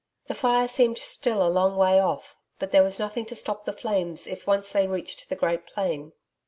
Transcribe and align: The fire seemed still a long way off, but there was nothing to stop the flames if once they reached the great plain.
The 0.25 0.33
fire 0.33 0.67
seemed 0.67 0.97
still 0.97 1.45
a 1.45 1.53
long 1.53 1.77
way 1.77 1.99
off, 1.99 2.35
but 2.57 2.71
there 2.71 2.81
was 2.81 2.97
nothing 2.97 3.27
to 3.27 3.35
stop 3.35 3.65
the 3.65 3.71
flames 3.73 4.25
if 4.25 4.47
once 4.47 4.71
they 4.71 4.87
reached 4.87 5.29
the 5.29 5.35
great 5.35 5.67
plain. 5.67 6.13